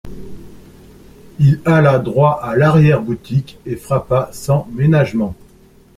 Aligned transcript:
Il 1.37 1.61
alla 1.63 1.99
droit 1.99 2.39
à 2.41 2.55
l’arrière-boutique 2.55 3.59
et 3.67 3.75
frappa 3.75 4.29
sans 4.33 4.65
ménagement. 4.71 5.35